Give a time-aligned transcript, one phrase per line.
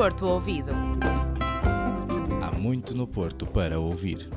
[0.00, 0.72] Porto Ouvido.
[2.42, 4.30] Há muito no Porto para ouvir.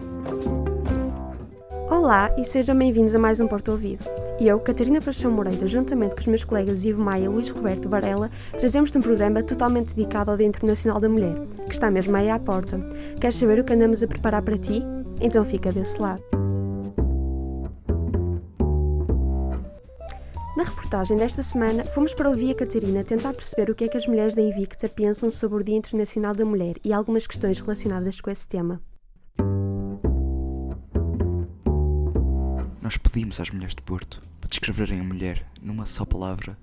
[1.89, 4.04] Olá e sejam bem-vindos a mais um Porto Ouvido.
[4.41, 8.29] Eu, Catarina Paixão Moreira, juntamente com os meus colegas Ivo Maia e Luís Roberto Varela,
[8.59, 11.36] trazemos-te um programa totalmente dedicado ao Dia Internacional da Mulher,
[11.66, 12.77] que está mesmo aí à porta.
[13.21, 14.84] Queres saber o que andamos a preparar para ti?
[15.21, 16.43] Então fica desse lado.
[20.55, 23.97] Na reportagem desta semana, fomos para ouvir a Catarina tentar perceber o que é que
[23.97, 28.21] as mulheres da Invicta pensam sobre o Dia Internacional da Mulher e algumas questões relacionadas
[28.21, 28.79] com esse tema.
[32.80, 36.56] Nós pedimos às mulheres de Porto para descreverem a mulher numa só palavra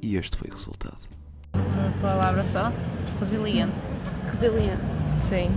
[0.00, 1.02] e este foi o resultado.
[1.52, 2.72] Uma palavra só?
[3.18, 3.82] Resiliente.
[4.30, 4.82] Resiliente.
[5.28, 5.50] Sim,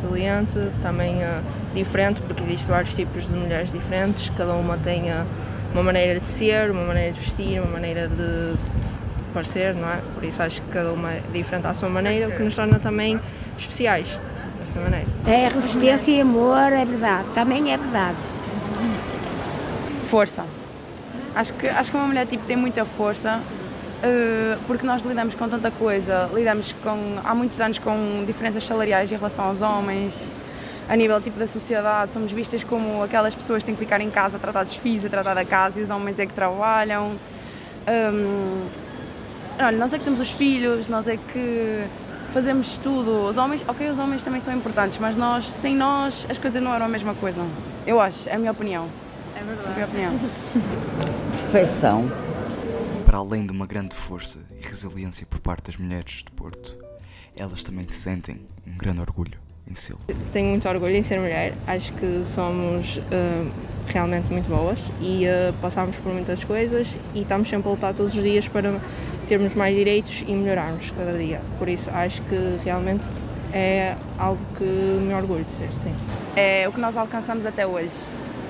[0.00, 1.42] resiliente, também uh,
[1.74, 5.26] diferente, porque existem vários tipos de mulheres diferentes, cada uma tem uh,
[5.72, 8.54] uma maneira de ser, uma maneira de vestir, uma maneira de
[9.32, 9.98] parecer, não é?
[10.14, 12.78] Por isso acho que cada uma é diferente à sua maneira, o que nos torna
[12.78, 13.18] também
[13.58, 14.20] especiais
[14.60, 15.06] dessa maneira.
[15.26, 18.16] É resistência e amor, é verdade, também é verdade.
[20.04, 20.44] Força.
[21.34, 23.40] Acho que, acho que uma mulher tipo, tem muita força
[24.02, 29.10] uh, porque nós lidamos com tanta coisa, lidamos com, há muitos anos com diferenças salariais
[29.10, 30.30] em relação aos homens,
[30.92, 34.10] a nível tipo da sociedade, somos vistas como aquelas pessoas que têm que ficar em
[34.10, 37.16] casa a tratar dos filhos, a tratar da casa e os homens é que trabalham.
[37.88, 38.66] Um,
[39.58, 41.84] olha, nós é que temos os filhos, nós é que
[42.34, 43.26] fazemos tudo.
[43.26, 46.74] Os homens, ok, os homens também são importantes, mas nós, sem nós, as coisas não
[46.74, 47.42] eram a mesma coisa.
[47.86, 48.86] Eu acho, é a minha opinião.
[49.34, 49.68] É verdade.
[49.68, 50.30] É a minha opinião.
[51.50, 52.12] Perfeição.
[53.06, 56.76] Para além de uma grande força e resiliência por parte das mulheres de Porto,
[57.34, 59.40] elas também sentem um grande orgulho
[59.70, 59.94] em si.
[60.32, 63.50] Tenho muito orgulho em ser mulher, acho que somos uh,
[63.86, 68.14] realmente muito boas e uh, passamos por muitas coisas e estamos sempre a lutar todos
[68.14, 68.80] os dias para
[69.28, 71.40] termos mais direitos e melhorarmos cada dia.
[71.58, 73.06] Por isso acho que realmente
[73.52, 75.94] é algo que me orgulho de ser, sim.
[76.36, 77.92] É o que nós alcançamos até hoje.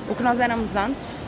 [0.09, 1.19] O que nós éramos antes,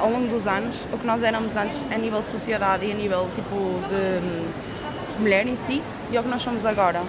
[0.00, 2.94] ao longo dos anos, o que nós éramos antes a nível de sociedade e a
[2.94, 3.56] nível tipo
[3.88, 7.02] de mulher em si e o que nós somos agora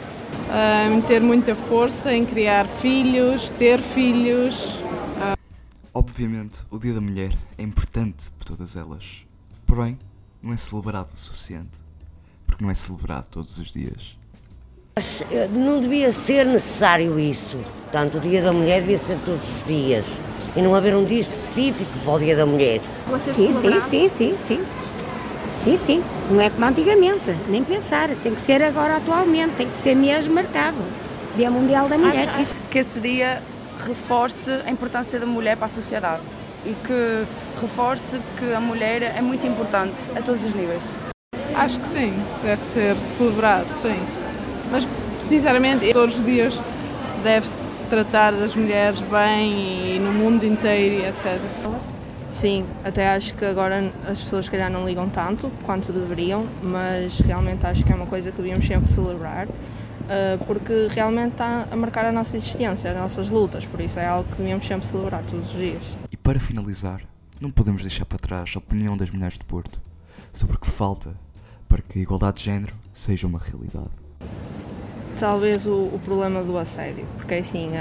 [0.91, 4.77] em ter muita força em criar filhos, ter filhos.
[5.93, 9.25] Obviamente, o Dia da Mulher é importante para todas elas,
[9.65, 9.97] porém,
[10.41, 11.77] não é celebrado o suficiente,
[12.45, 14.17] porque não é celebrado todos os dias.
[15.31, 17.57] Eh, não devia ser necessário isso.
[17.83, 20.05] Portanto, o Dia da Mulher devia ser todos os dias.
[20.55, 22.79] E não haver um dia específico para o Dia da Mulher.
[23.33, 24.82] Sim, sim, sim, sim, sim.
[25.63, 29.77] Sim, sim, não é como antigamente, nem pensar, tem que ser agora atualmente, tem que
[29.77, 30.75] ser mesmo marcado.
[31.37, 32.27] Dia Mundial da Mulher.
[32.27, 33.41] Acho, acho que esse dia
[33.79, 36.21] reforce a importância da mulher para a sociedade
[36.65, 37.25] e que
[37.61, 40.83] reforce que a mulher é muito importante a todos os níveis.
[41.55, 42.13] Acho que sim,
[42.43, 43.97] deve ser celebrado, sim.
[44.69, 44.85] Mas,
[45.21, 46.59] sinceramente, todos os dias
[47.23, 51.39] deve-se tratar das mulheres bem e no mundo inteiro, etc.
[52.33, 57.19] Sim, até acho que agora as pessoas, se calhar, não ligam tanto quanto deveriam, mas
[57.19, 59.47] realmente acho que é uma coisa que devíamos sempre celebrar,
[60.47, 64.27] porque realmente está a marcar a nossa existência, as nossas lutas, por isso é algo
[64.29, 65.83] que devíamos sempre celebrar todos os dias.
[66.11, 67.01] E para finalizar,
[67.39, 69.79] não podemos deixar para trás a opinião das mulheres de Porto
[70.33, 71.15] sobre o que falta
[71.69, 73.91] para que a igualdade de género seja uma realidade
[75.19, 77.71] talvez o, o, problema do assédio, porque assim,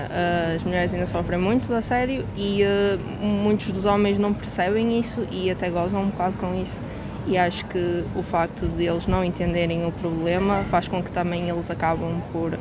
[0.54, 5.26] as mulheres ainda sofrem muito do assédio e uh, muitos dos homens não percebem isso
[5.30, 6.80] e até gozam um bocado com isso.
[7.26, 11.48] E acho que o facto de eles não entenderem o problema faz com que também
[11.48, 12.58] eles acabam por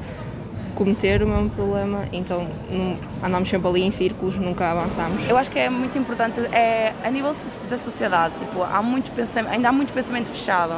[0.75, 5.27] cometer o mesmo problema, então não, andamos sempre ali em círculos, nunca avançamos.
[5.29, 7.35] Eu acho que é muito importante, é, a nível
[7.69, 10.75] da sociedade, tipo, há muito pensamento, ainda há muito pensamento fechado.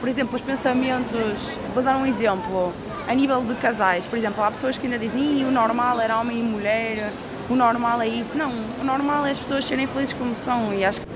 [0.00, 2.72] Por exemplo, os pensamentos, vou dar um exemplo,
[3.08, 6.38] a nível de casais, por exemplo, há pessoas que ainda dizem o normal era homem
[6.38, 7.12] e mulher,
[7.48, 8.36] o normal é isso.
[8.36, 11.06] Não, o normal é as pessoas serem felizes como são e acho que.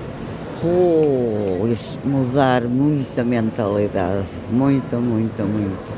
[0.63, 5.93] Oh, isso mudar muito a mentalidade, muito, muito, muito.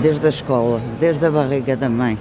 [0.00, 2.18] Desde a escola, desde a barriga da mãe.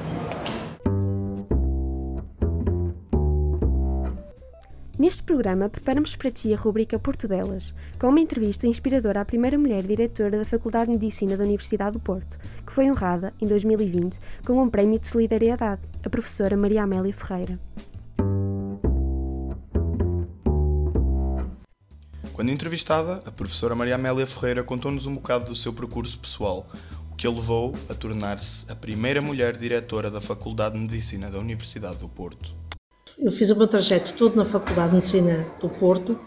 [5.12, 9.58] Neste programa, preparamos para ti a rubrica Porto Delas, com uma entrevista inspiradora à primeira
[9.58, 14.18] mulher diretora da Faculdade de Medicina da Universidade do Porto, que foi honrada, em 2020,
[14.46, 17.60] com um prémio de solidariedade, a professora Maria Amélia Ferreira.
[22.32, 26.66] Quando entrevistada, a professora Maria Amélia Ferreira contou-nos um bocado do seu percurso pessoal,
[27.12, 31.38] o que a levou a tornar-se a primeira mulher diretora da Faculdade de Medicina da
[31.38, 32.61] Universidade do Porto.
[33.22, 36.18] Eu fiz o meu trajeto todo na Faculdade de Medicina do Porto,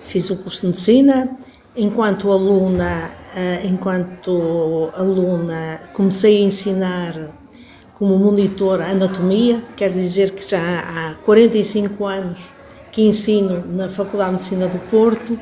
[0.00, 1.36] fiz o curso de Medicina.
[1.76, 3.12] Enquanto aluna,
[3.62, 7.14] enquanto aluna comecei a ensinar
[7.94, 12.40] como monitora anatomia, quer dizer que já há 45 anos
[12.90, 15.38] que ensino na Faculdade de Medicina do Porto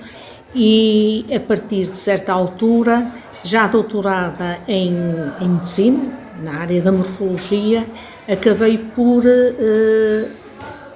[0.54, 4.94] e a partir de certa altura, já doutorada em,
[5.40, 7.86] em medicina, na área da morfologia,
[8.28, 10.28] acabei por eh,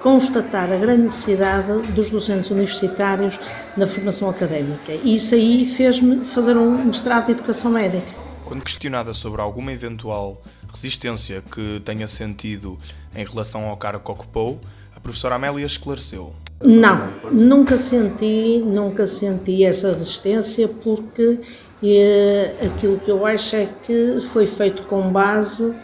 [0.01, 3.39] constatar a grande necessidade dos docentes universitários
[3.75, 4.93] na formação académica.
[5.03, 8.13] E isso aí fez-me fazer um mestrado de Educação Médica.
[8.45, 10.41] Quando questionada sobre alguma eventual
[10.71, 12.77] resistência que tenha sentido
[13.15, 14.59] em relação ao cargo que ocupou,
[14.95, 16.33] a professora Amélia esclareceu.
[16.63, 21.39] Não, nunca senti, nunca senti essa resistência porque
[21.83, 25.75] eh, aquilo que eu acho é que foi feito com base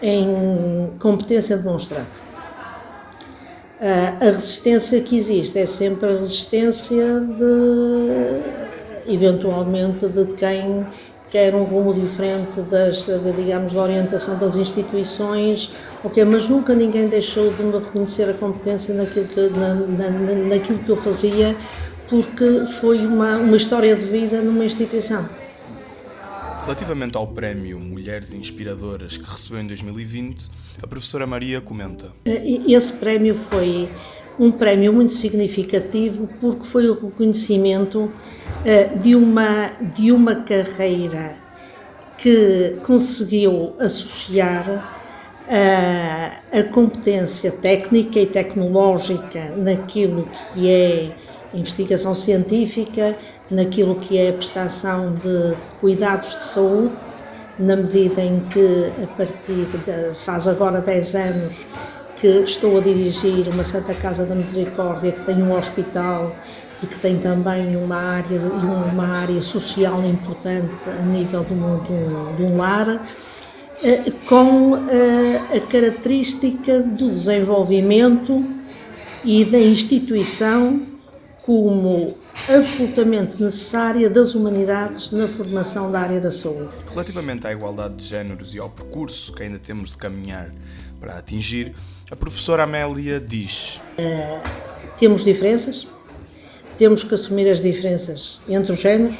[0.00, 2.21] em competência demonstrada.
[3.82, 10.86] A resistência que existe é sempre a resistência de, eventualmente, de quem
[11.28, 15.72] quer um rumo diferente das, digamos, da orientação das instituições,
[16.04, 20.10] ok, mas nunca ninguém deixou de me reconhecer a competência naquilo que, na, na,
[20.48, 21.56] naquilo que eu fazia,
[22.08, 25.41] porque foi uma, uma história de vida numa instituição.
[26.62, 30.48] Relativamente ao prémio Mulheres Inspiradoras que recebeu em 2020,
[30.80, 32.12] a professora Maria comenta.
[32.24, 33.90] Esse prémio foi
[34.38, 38.10] um prémio muito significativo porque foi o reconhecimento
[38.64, 41.34] eh, de uma, de uma carreira
[42.16, 45.02] que conseguiu associar
[45.48, 46.30] eh,
[46.60, 51.12] a competência técnica e tecnológica naquilo que é
[51.54, 53.16] investigação científica,
[53.50, 56.94] naquilo que é a prestação de cuidados de saúde,
[57.58, 61.66] na medida em que, a partir de, faz agora 10 anos,
[62.16, 66.34] que estou a dirigir uma Santa Casa da Misericórdia que tem um hospital
[66.82, 68.40] e que tem também uma área,
[68.92, 73.02] uma área social importante a nível de um, de um, de um lar,
[73.82, 78.44] eh, com eh, a característica do desenvolvimento
[79.24, 80.91] e da instituição
[81.42, 82.16] como
[82.48, 86.70] absolutamente necessária das humanidades na formação da área da saúde.
[86.90, 90.50] Relativamente à igualdade de géneros e ao percurso que ainda temos de caminhar
[91.00, 91.74] para atingir,
[92.10, 94.42] a professora Amélia diz: uh,
[94.96, 95.88] temos diferenças,
[96.78, 99.16] temos que assumir as diferenças entre os géneros,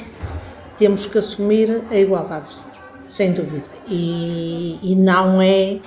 [0.77, 2.73] temos que assumir a igualdade de género,
[3.05, 3.67] sem dúvida.
[3.89, 5.79] E, e não é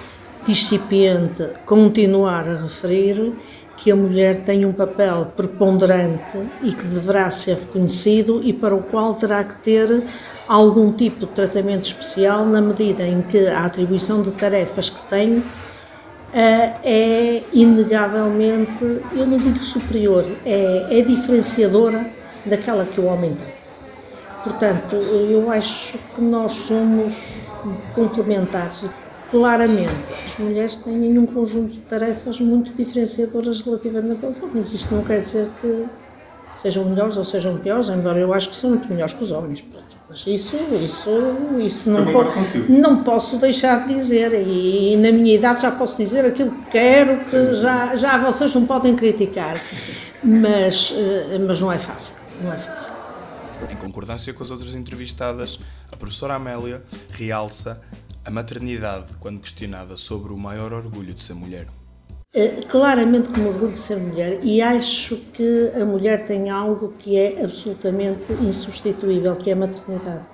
[0.47, 3.35] discipiente continuar a referir
[3.77, 8.83] que a mulher tem um papel preponderante e que deverá ser reconhecido e para o
[8.83, 10.03] qual terá que ter
[10.49, 15.39] algum tipo de tratamento especial na medida em que a atribuição de tarefas que tem
[15.39, 15.45] uh,
[16.33, 22.07] é inegavelmente, eu não digo superior, é, é diferenciadora
[22.45, 23.57] daquela que o homem tem.
[24.45, 27.15] Portanto, eu acho que nós somos
[27.95, 28.89] complementares.
[29.31, 34.73] Claramente, as mulheres têm um conjunto de tarefas muito diferenciadoras relativamente aos homens.
[34.73, 35.87] Isto não quer dizer que
[36.53, 39.65] sejam melhores ou sejam piores, embora eu acho que são muito melhores que os homens.
[40.09, 41.11] Mas isso, isso,
[41.59, 42.25] isso não, po
[42.69, 44.33] não posso deixar de dizer.
[44.47, 48.65] E, na minha idade já posso dizer aquilo que quero, que já, já vocês não
[48.65, 49.61] podem criticar.
[50.23, 52.17] Mas, eh, mas não é fácil.
[52.43, 52.93] Não é fácil.
[53.71, 55.59] Em concordância com as outras entrevistadas,
[55.91, 57.81] a professora Amélia realça
[58.27, 61.69] a maternidade quando questionada sobre o maior orgulho de ser mulher.
[62.35, 67.17] Eh, claramente como orgulho de ser mulher e acho que a mulher tem algo que
[67.17, 70.29] é absolutamente insubstituível, que é a maternidade.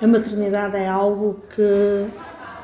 [0.00, 2.06] A maternidade é algo que,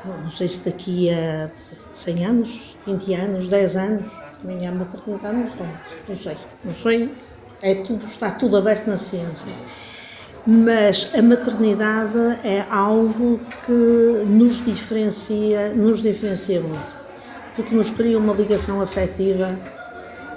[0.05, 1.51] não sei se daqui a
[1.91, 7.11] 100 anos, 20 anos, 10 anos, também há maternidade não sei, não sei,
[7.61, 9.51] é tudo, está tudo aberto na ciência.
[10.45, 13.71] Mas a maternidade é algo que
[14.25, 17.03] nos diferencia, nos diferencia muito
[17.55, 19.59] porque nos cria uma ligação afetiva,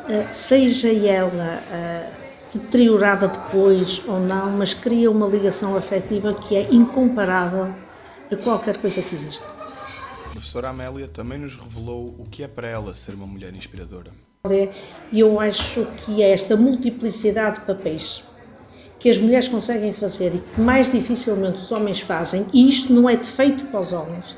[0.09, 2.13] eh, seja ela eh,
[2.53, 7.75] deteriorada depois ou não, mas cria uma ligação afetiva que é incomparável
[8.31, 9.47] a qualquer coisa que exista.
[10.27, 14.13] A professora Amélia também nos revelou o que é para ela ser uma mulher inspiradora.
[15.11, 18.23] E eu acho que é esta multiplicidade de papéis
[18.99, 23.09] que as mulheres conseguem fazer e que mais dificilmente os homens fazem, e isto não
[23.09, 24.37] é defeito para os homens,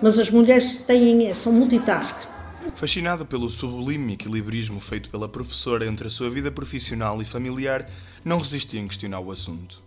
[0.00, 2.26] mas as mulheres têm, são multitask.
[2.74, 7.88] Fascinada pelo sublime equilibrismo feito pela professora entre a sua vida profissional e familiar,
[8.24, 9.82] não resistia em questionar o assunto.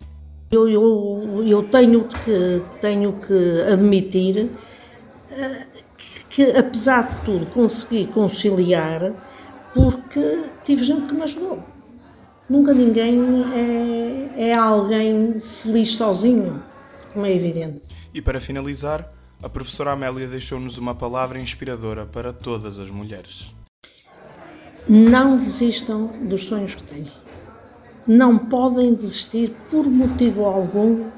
[0.51, 8.08] Eu, eu, eu tenho, que, tenho que admitir uh, que, que, apesar de tudo, consegui
[8.08, 9.13] conciliar
[9.74, 11.63] porque tive gente que me ajudou.
[12.51, 13.46] Nunca ninguém
[14.36, 16.62] é, é alguém feliz sozinho,
[17.13, 17.84] como é evidente.
[18.13, 19.10] E para finalizar,
[19.41, 23.55] a professora Amélia deixou-nos uma palavra inspiradora para todas as mulheres.
[24.86, 27.08] Não desistam dos sonhos que têm.
[28.05, 31.10] Não podem desistir por motivo algum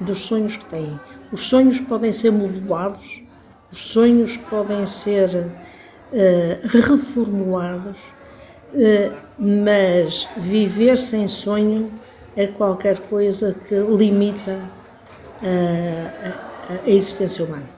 [0.00, 1.00] dos sonhos que têm.
[1.32, 3.24] Os sonhos podem ser modulados,
[3.72, 7.98] os sonhos podem ser uh, reformulados,
[8.72, 11.90] uh, mas viver sem sonho
[12.34, 14.70] é qualquer coisa que limita
[15.42, 17.76] uh, a, a existência humana.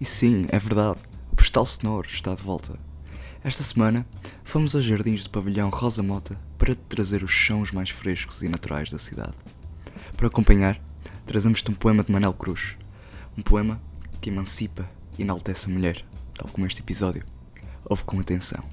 [0.00, 0.98] E sim, é verdade,
[1.32, 2.74] o postal sonoro está de volta.
[3.42, 4.06] Esta semana
[4.42, 8.48] fomos aos jardins do pavilhão Rosa Mota para te trazer os sons mais frescos e
[8.48, 9.34] naturais da cidade.
[10.16, 10.80] Para acompanhar,
[11.26, 12.76] trazemos-te um poema de Manel Cruz.
[13.36, 13.80] Um poema
[14.20, 14.88] que emancipa
[15.18, 16.04] e enaltece a mulher,
[16.34, 17.33] tal como este episódio.
[17.86, 18.64] Ouve com atenção.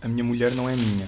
[0.00, 1.06] A minha mulher não é minha,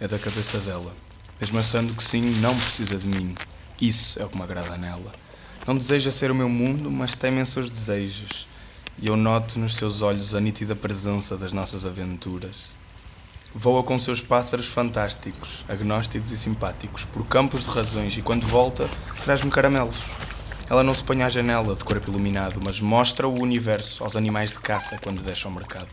[0.00, 0.94] é da cabeça dela.
[1.40, 3.34] Mesmo achando que sim, não precisa de mim.
[3.80, 5.12] Isso é o que me agrada nela.
[5.66, 8.48] Não deseja ser o meu mundo, mas tem seus desejos.
[9.00, 12.74] E eu noto nos seus olhos a nítida presença das nossas aventuras.
[13.54, 18.88] Voa com seus pássaros fantásticos, agnósticos e simpáticos, por campos de razões e quando volta,
[19.22, 20.10] traz-me caramelos.
[20.68, 24.50] Ela não se põe à janela de corpo iluminado, mas mostra o universo aos animais
[24.50, 25.88] de caça quando deixa ao mercado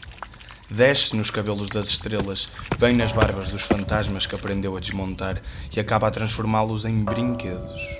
[0.69, 5.41] desce nos cabelos das estrelas, bem nas barbas dos fantasmas que aprendeu a desmontar
[5.75, 7.99] e acaba a transformá-los em brinquedos.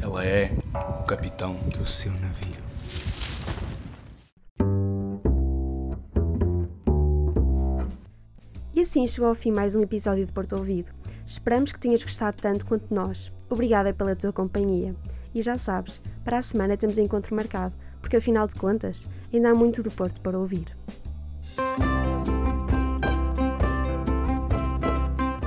[0.00, 0.52] Ela é
[1.00, 2.62] o capitão do seu navio.
[8.74, 10.90] E assim chegou ao fim mais um episódio de Porto Ouvido.
[11.26, 13.32] Esperamos que tenhas gostado tanto quanto nós.
[13.48, 14.94] Obrigada pela tua companhia.
[15.34, 19.54] E já sabes, para a semana temos encontro marcado, porque afinal de contas, ainda há
[19.54, 20.66] muito do Porto para ouvir.